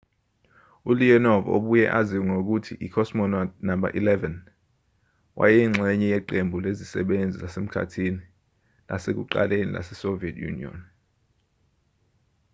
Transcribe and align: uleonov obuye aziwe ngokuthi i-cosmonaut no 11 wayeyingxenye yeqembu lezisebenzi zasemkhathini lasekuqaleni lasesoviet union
uleonov 0.89 1.43
obuye 1.55 1.85
aziwe 1.99 2.23
ngokuthi 2.29 2.73
i-cosmonaut 2.85 3.51
no 3.65 3.73
11 3.99 4.35
wayeyingxenye 5.39 6.07
yeqembu 6.13 6.57
lezisebenzi 6.65 7.35
zasemkhathini 7.41 8.21
lasekuqaleni 8.89 9.71
lasesoviet 9.75 10.35
union 10.49 10.77